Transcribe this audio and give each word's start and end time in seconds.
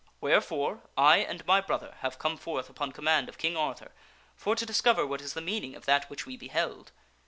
Wherefore, 0.19 0.81
I 0.97 1.17
and 1.17 1.45
my 1.45 1.61
brother 1.61 1.93
have 1.99 2.17
come 2.17 2.35
forth 2.35 2.71
upon 2.71 2.91
command 2.91 3.29
of 3.29 3.37
King 3.37 3.55
Arthur 3.55 3.91
for 4.35 4.55
to 4.55 4.65
discover 4.65 5.05
what 5.05 5.21
is 5.21 5.35
the 5.35 5.41
meaning 5.41 5.75
of 5.75 5.85
that 5.85 6.09
which 6.09 6.25
we 6.25 6.35
beheld. 6.35 6.91